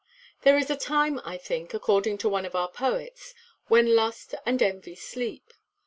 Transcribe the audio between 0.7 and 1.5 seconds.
a time, I